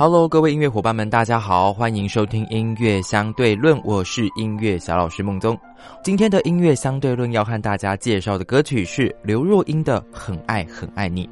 [0.00, 5.58] Hello，各位音乐伙伴们，大家好，欢迎收听音乐相对论，我是音乐小老师孟宗。
[6.04, 11.26] 今天的音乐相对论要和大家介绍的歌曲是刘若英的《很爱很爱你》。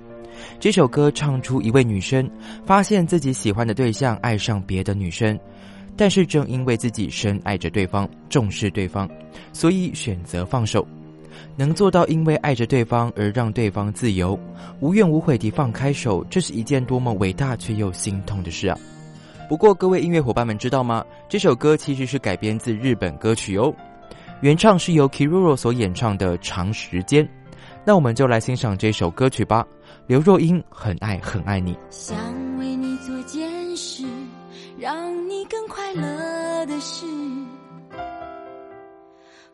[0.59, 2.29] 这首歌唱出一位女生
[2.65, 5.39] 发现自己喜欢的对象爱上别的女生，
[5.97, 9.09] 但是正因为自己深爱着对方，重视对方，
[9.53, 10.85] 所以选择放手。
[11.57, 14.39] 能做到因为爱着对方而让对方自由，
[14.81, 18.79] 无怨无悔地放开手，这是一件多么伟大却又心痛的事啊！
[19.49, 21.05] 不过，各位音乐伙伴们知道吗？
[21.29, 23.73] 这首歌其实是改编自日本歌曲哦，
[24.41, 27.25] 原唱是由 Kiroro 所演唱的《长时间》。
[27.85, 29.65] 那我们就来欣赏这首歌曲吧。
[30.09, 32.17] 刘若英很爱很爱你，想
[32.59, 34.05] 为你做件事，
[34.79, 37.07] 让你更快乐的事。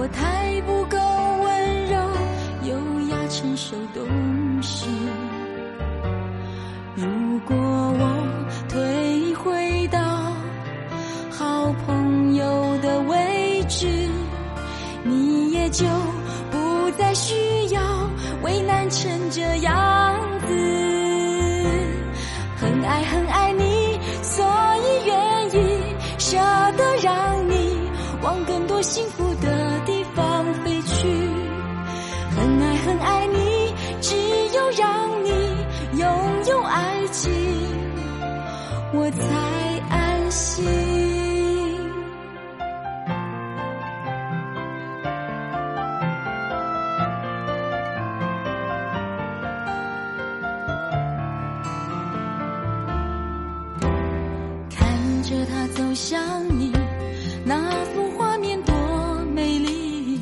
[0.00, 1.98] 我太不够温柔、
[2.70, 4.06] 优雅、成熟、懂
[4.62, 4.86] 事。
[6.94, 7.04] 如
[7.40, 8.24] 果我
[8.68, 9.98] 退回到
[11.32, 13.88] 好朋友的位置，
[15.02, 15.84] 你也就
[16.52, 17.34] 不再需
[17.74, 17.80] 要
[18.44, 20.07] 为难成这样
[38.90, 40.64] 我才安心。
[54.70, 56.18] 看着他走向
[56.58, 56.72] 你
[57.44, 58.74] 那幅画面多
[59.34, 60.18] 美丽。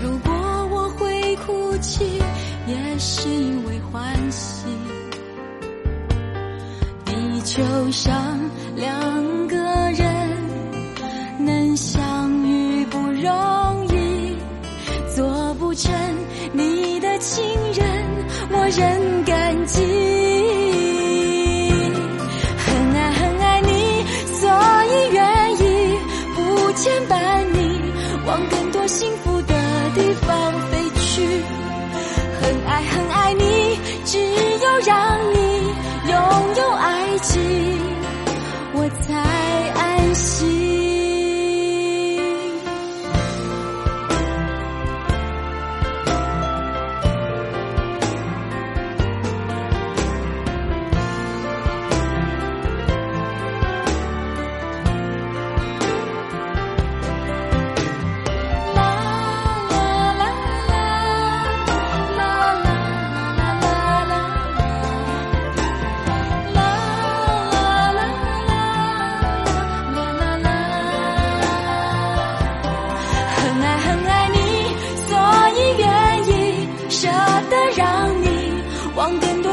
[0.00, 0.32] 如果
[0.70, 2.20] 我会哭泣
[2.68, 3.63] 也是因为
[7.56, 8.12] 就像
[8.74, 9.56] 两个
[9.92, 10.04] 人
[11.38, 14.36] 能相遇不容易，
[15.14, 15.92] 做不成
[16.52, 17.86] 你的情人，
[18.50, 19.43] 我仍感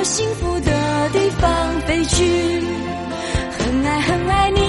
[0.03, 2.63] 幸福的地方飞去，
[3.57, 4.59] 很爱很爱你，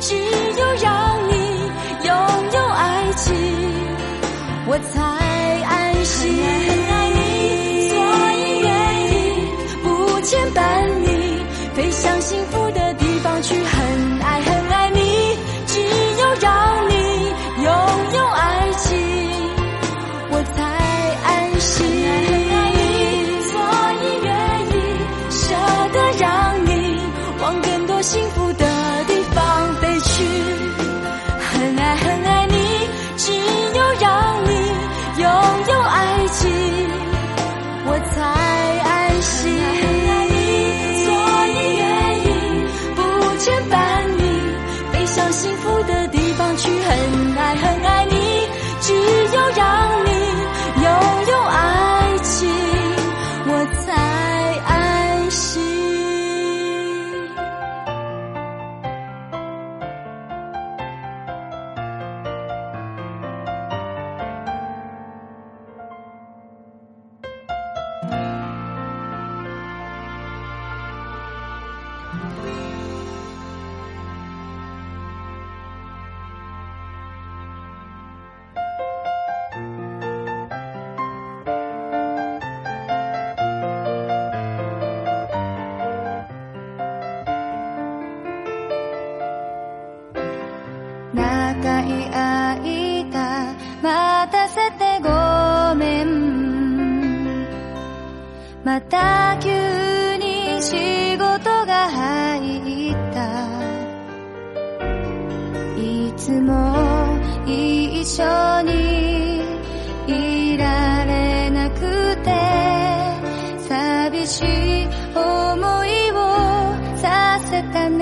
[0.00, 1.34] 只有让你
[2.06, 2.14] 拥
[2.54, 3.34] 有爱情，
[4.66, 5.00] 我才
[5.64, 6.79] 安心。
[43.70, 44.22] 伴你
[44.92, 45.79] 飞向幸福
[98.90, 99.48] た急
[100.16, 103.20] に仕事が入った。
[105.80, 106.52] いつも
[107.46, 109.42] 一緒に
[110.08, 112.34] いられなくて
[113.68, 116.16] 寂しい思いを
[116.96, 118.00] させたね。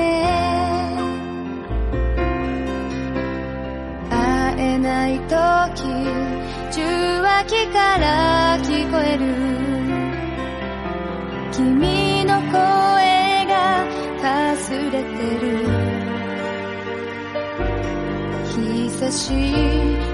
[4.10, 5.84] 会えない時
[6.70, 6.80] 受
[7.20, 9.77] 話器から聞こえる。
[11.58, 13.84] 君の声が
[14.22, 15.02] かすれて
[15.40, 15.66] る。
[18.46, 20.07] 久し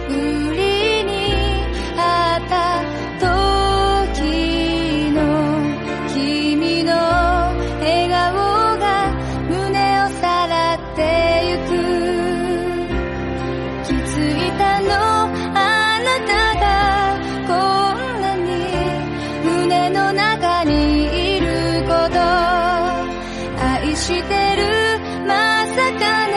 [23.97, 24.99] してる。
[25.27, 26.35] まさかね。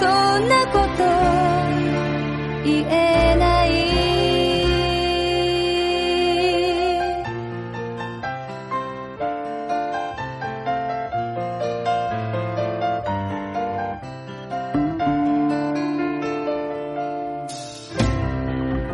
[0.00, 0.06] そ
[0.38, 1.04] んなこと。
[2.64, 3.68] 言えない。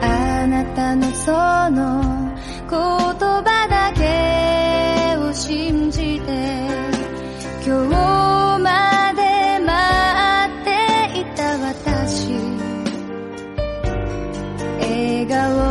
[0.01, 0.05] あ
[0.47, 1.31] なたのそ
[1.71, 2.03] の
[2.69, 5.78] 言葉だけを信
[15.29, 15.68] regalou.